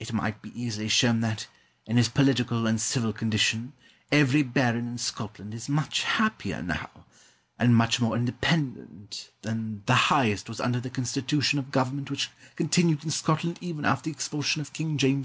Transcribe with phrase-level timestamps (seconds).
[0.00, 1.46] It might be easily shown that,
[1.86, 3.74] in his political and civil condition,
[4.10, 7.04] every baron in Scotland is much happier now,
[7.56, 13.04] and much more independent, than the highest was under that constitution of government which continued
[13.04, 15.22] in Scotland even after the expulsion of King James